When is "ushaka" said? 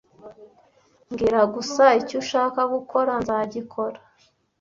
2.23-2.59